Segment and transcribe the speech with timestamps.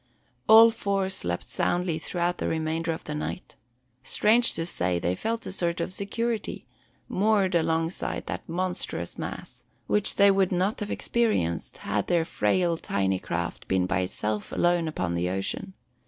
[0.49, 3.55] All four slept soundly throughout the remainder of the night.
[4.01, 6.65] Strange to say, they felt a sort of security,
[7.07, 13.19] moored alongside that monstrous mass, which they would not have experienced had their frail tiny
[13.19, 15.75] craft been by itself alone upon the ocean.